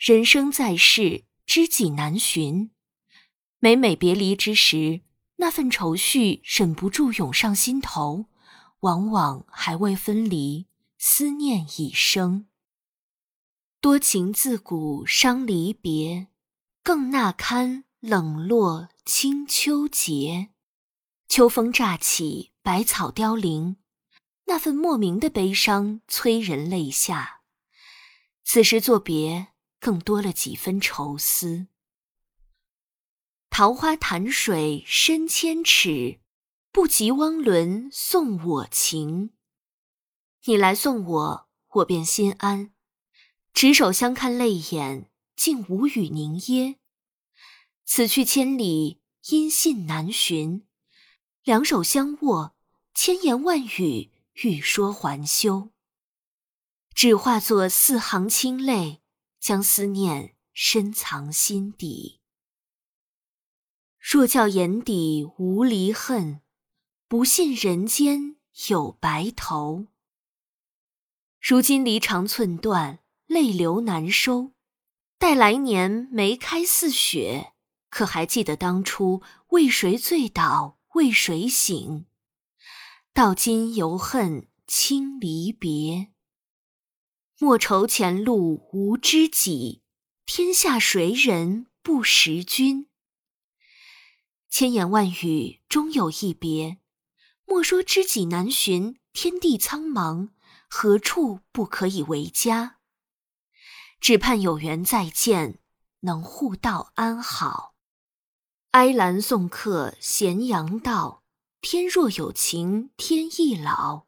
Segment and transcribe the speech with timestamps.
[0.00, 2.70] 人生在世，知己难寻。
[3.58, 5.02] 每每别离之时，
[5.36, 8.24] 那份愁绪忍不住涌上心头，
[8.80, 10.66] 往往还未分离，
[10.96, 12.46] 思念已生。
[13.78, 16.28] 多情自古伤离别，
[16.82, 20.48] 更那堪冷落清秋节。
[21.28, 23.76] 秋风乍起，百草凋零，
[24.46, 27.42] 那份莫名的悲伤催人泪下。
[28.42, 29.48] 此时作别。
[29.80, 31.66] 更多了几分愁思。
[33.48, 36.20] 桃花潭水深千尺，
[36.70, 39.30] 不及汪伦送我情。
[40.44, 42.72] 你来送我，我便心安。
[43.52, 46.76] 执手相看泪眼，竟无语凝噎。
[47.84, 50.66] 此去千里，音信难寻。
[51.42, 52.54] 两手相握，
[52.94, 55.70] 千言万语欲说还休。
[56.94, 58.99] 只化作四行清泪。
[59.40, 62.20] 将思念深藏心底。
[63.98, 66.42] 若教眼底无离恨，
[67.08, 68.36] 不信人间
[68.68, 69.86] 有白头。
[71.40, 74.52] 如今离肠寸断，泪流难收。
[75.18, 77.52] 待来年梅开似雪，
[77.88, 82.06] 可还记得当初为谁醉倒，为谁醒？
[83.12, 86.12] 到今犹恨轻离别。
[87.42, 89.80] 莫愁前路无知己，
[90.26, 92.86] 天下谁人不识君？
[94.50, 96.76] 千言万语终有一别。
[97.46, 100.28] 莫说知己难寻，天地苍茫，
[100.68, 102.76] 何处不可以为家？
[104.02, 105.60] 只盼有缘再见，
[106.00, 107.74] 能互道安好。
[108.72, 111.24] 哀兰送客咸阳道，
[111.62, 114.04] 天若有情天亦老。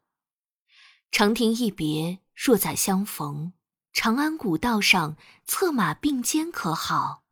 [1.09, 2.19] 长亭一别。
[2.35, 3.53] 若再相逢，
[3.91, 7.23] 长安古道上策马并肩可好？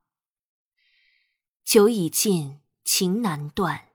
[1.63, 3.89] 酒已尽，情难断。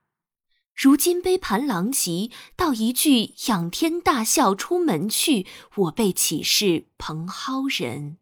[0.74, 5.46] 如今杯盘狼藉，道一句仰天大笑出门去，
[5.76, 8.18] 我辈岂是蓬蒿人？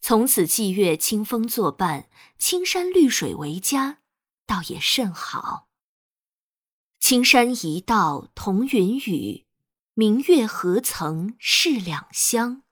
[0.00, 2.08] 从此霁月清风作伴，
[2.38, 3.98] 青山绿水为家，
[4.46, 5.68] 倒也甚好。
[7.00, 9.47] 青山一道同云雨。
[10.00, 12.62] 明月何曾是两乡？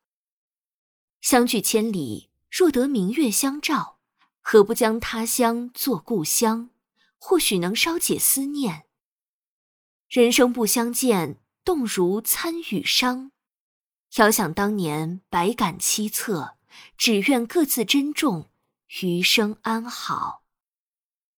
[1.20, 3.98] 相距千里，若得明月相照，
[4.40, 6.70] 何不将他乡作故乡？
[7.18, 8.84] 或许能稍解思念。
[10.08, 13.32] 人生不相见，动如参与商。
[14.18, 16.52] 遥想当年，百感凄恻，
[16.96, 18.52] 只愿各自珍重，
[19.02, 20.44] 余生安好。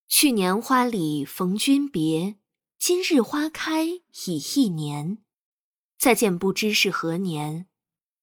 [0.07, 2.37] 去年花里逢君别，
[2.79, 4.03] 今日花开已
[4.55, 5.25] 一年。
[5.99, 7.67] 再见不知是何年，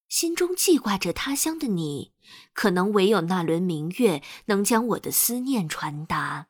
[0.08, 2.14] 心中记挂着他乡的你，
[2.54, 6.48] 可能唯有那轮明月能将我的思念传达。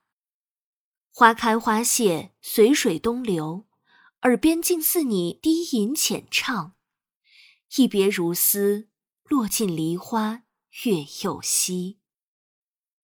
[1.12, 3.66] 花开花谢，随水东流，
[4.22, 6.76] 耳边竟似你低吟浅唱。
[7.76, 8.90] 一别如斯，
[9.24, 10.44] 落尽梨花
[10.84, 12.00] 月又西。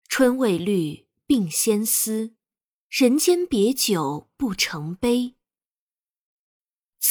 [0.06, 2.36] 春未绿，鬓先丝，
[2.88, 5.34] 人间别久不成悲。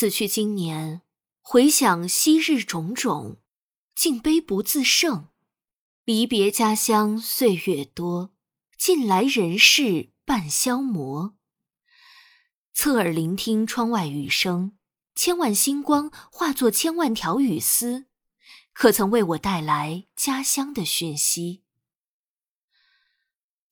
[0.01, 1.03] 此去经年，
[1.41, 3.39] 回想昔日种种，
[3.93, 5.27] 竟悲不自胜。
[6.05, 8.33] 离别家乡岁月多，
[8.79, 11.37] 近来人事半消磨。
[12.73, 14.75] 侧耳聆听窗外雨声，
[15.13, 18.07] 千万星光化作千万条雨丝，
[18.73, 21.61] 可曾为我带来家乡的讯息？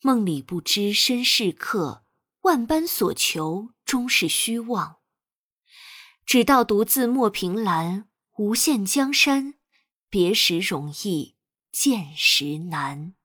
[0.02, 2.06] 梦里不知身是客，
[2.42, 4.99] 万般所求终是虚妄。
[6.30, 8.08] 只道独自莫凭栏，
[8.38, 9.56] 无限江山，
[10.12, 11.34] 别时容易
[11.72, 13.16] 见时难。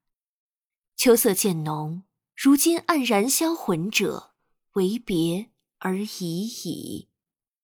[0.97, 2.05] 秋色渐浓，
[2.35, 4.33] 如今黯然销魂者，
[4.77, 5.51] 唯别
[5.81, 7.11] 而已矣。